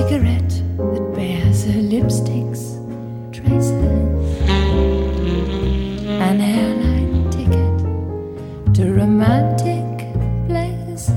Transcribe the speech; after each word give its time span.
cigarette 0.00 0.62
that 0.94 1.12
bears 1.14 1.64
her 1.64 1.82
lipstick's 1.82 2.78
traces, 3.32 3.70
an 6.26 6.40
airline 6.40 7.30
ticket 7.30 7.76
to 8.74 8.82
romantic 8.94 9.84
places, 10.48 11.10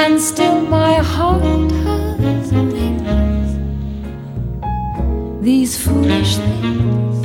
and 0.00 0.20
still 0.20 0.60
my 0.62 0.94
heart 0.94 1.70
has 1.84 2.52
wings. 2.52 3.50
These 5.40 5.78
foolish 5.84 6.38
things 6.38 7.17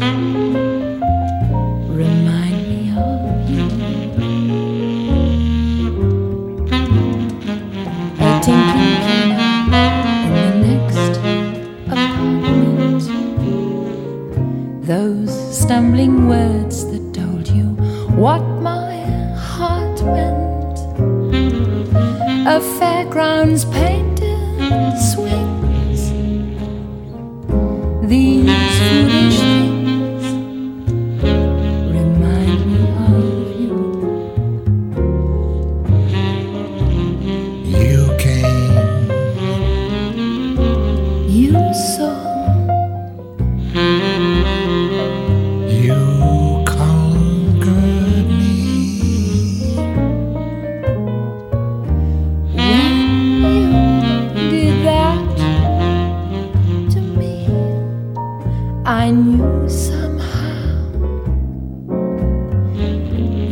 Those 14.83 15.57
stumbling 15.57 16.27
words 16.27 16.85
that 16.91 17.13
told 17.13 17.47
you 17.47 17.67
what 18.17 18.41
my 18.59 18.97
heart 19.33 20.03
meant. 20.03 20.79
A 22.45 22.59
fairground's 22.59 23.63
painted 23.63 23.92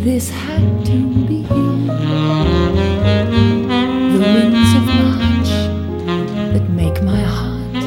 this 0.03 0.31
had 0.31 0.83
to 0.83 0.97
be 1.27 1.43
the 1.43 1.55
winds 4.19 4.73
of 4.79 4.85
March 4.87 5.51
that 6.53 6.67
make 6.71 7.03
my 7.03 7.21
heart 7.21 7.83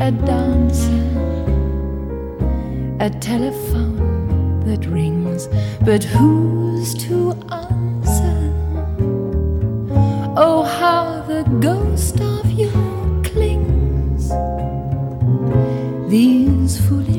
a 0.00 0.10
dancer, 0.10 1.06
a 2.98 3.08
telephone 3.20 4.64
that 4.66 4.84
rings, 4.86 5.46
but 5.82 6.02
who's 6.02 6.92
to 6.94 7.32
answer? 7.52 8.52
Oh, 10.36 10.62
how 10.64 11.22
the 11.28 11.44
ghost 11.60 12.20
of 12.20 12.50
you 12.50 12.72
clings. 13.22 14.28
These 16.10 16.80
foolish 16.88 17.13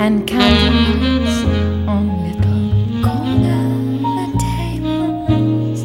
and 0.00 0.26
candles 0.26 1.44
on 1.86 2.08
little 2.26 3.02
corner 3.04 4.32
tables 4.38 5.82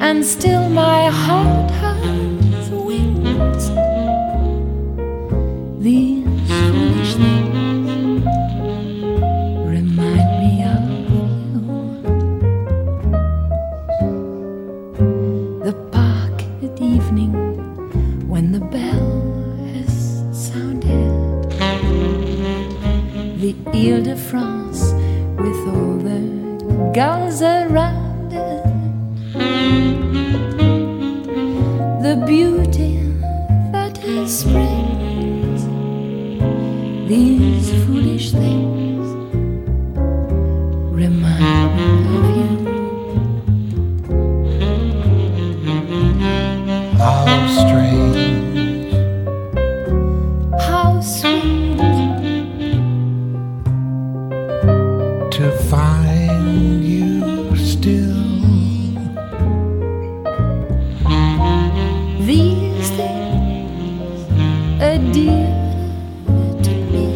and 0.00 0.24
still 0.24 0.68
my 0.68 1.08
heart 1.08 1.70
has 1.70 2.68
wings. 2.70 3.85
The 23.72 23.92
Ile 23.92 24.02
de 24.02 24.16
France 24.16 24.92
with 25.36 25.60
all 25.68 25.96
the 25.98 26.20
girls 26.94 27.42
around 27.42 28.30
the 32.02 32.16
beauty 32.26 32.98
that 33.72 33.98
is 34.04 34.38
springs. 34.40 35.62
These 37.08 37.70
foolish 37.84 38.30
things 38.32 38.65
these 62.20 62.90
things 62.90 64.24
are 64.80 64.98
dear 65.12 65.52
to 66.62 66.70
me. 66.92 67.06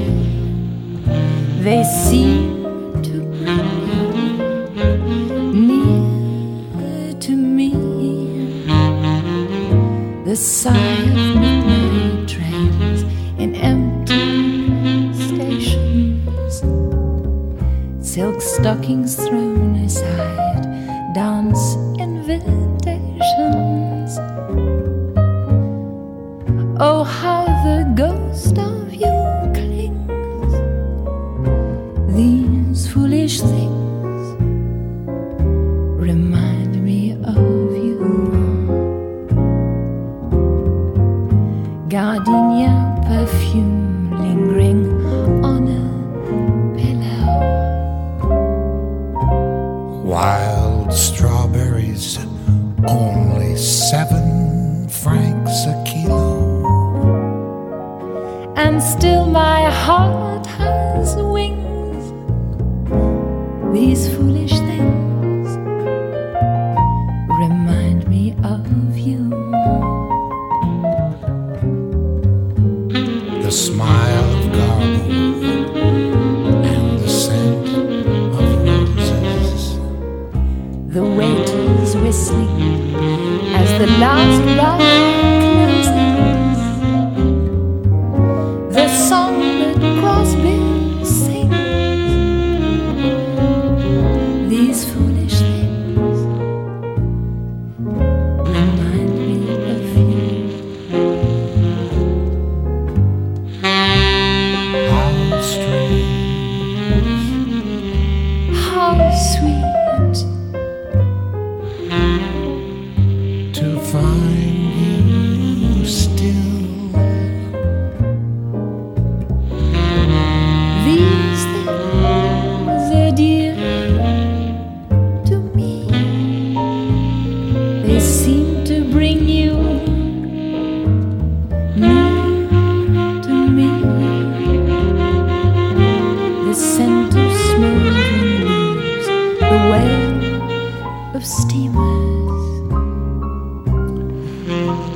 They 1.62 1.82
seem 1.84 3.02
to 3.02 3.20
bring 3.22 3.88
you 3.88 4.04
near 5.52 7.12
to 7.14 7.32
me. 7.36 7.70
The 10.24 10.36
sigh 10.36 10.72
of 10.74 11.14
midnight 11.34 12.28
trains 12.28 13.02
in 13.38 13.54
empty 13.56 15.12
stations, 15.14 16.62
silk 18.06 18.40
stockings 18.40 19.16
thrown 19.16 19.76
aside, 19.76 20.64
dance 21.14 21.76
invitations. 21.98 22.60
Oh, 26.82 27.04
how 27.04 27.44
the 27.62 27.84
ghost 27.94 28.56
of 28.56 28.94
you 28.94 29.12
clings. 29.52 30.54
These 32.16 32.90
foolish 32.90 33.42
things 33.42 34.40
remind 36.00 36.82
me 36.82 37.12
of 37.22 37.36
you. 37.84 38.00
Gardenia 41.90 42.96
perfume 43.06 44.10
lingering 44.18 44.86
on 45.44 45.68
a 45.68 45.84
pillow. 46.78 47.26
Wild 50.02 50.94
strawberries, 50.94 52.18
only 52.88 53.54
seven 53.58 54.88
francs 54.88 55.39
and 58.80 58.88
still 58.98 59.26
my 59.26 59.64
heart 59.70 60.46
has 60.46 61.14
wings. 61.16 62.04
These 63.74 64.08
foolish 64.14 64.52
things 64.52 65.48
remind 67.42 68.08
me 68.08 68.34
of 68.42 68.96
you. 68.96 69.28
The 73.42 73.52
smile 73.52 74.28
of 74.36 74.44
Garbo 74.56 75.10
and 76.72 77.00
the 77.00 77.08
scent 77.08 77.68
of 78.38 78.46
roses. 78.66 79.62
The 80.94 81.04
waiters 81.18 81.96
whistling 81.96 82.94
as 83.54 83.68
the 83.78 83.88
last 83.98 84.40
round 84.58 85.39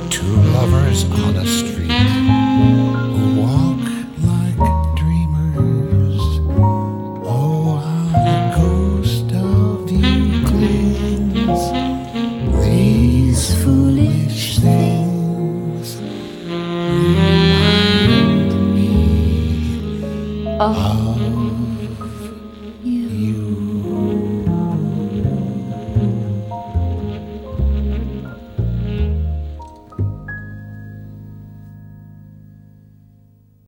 Two 0.09 0.35
lovers 0.53 1.03
on 1.11 1.35
a 1.35 1.45
street 1.45 2.44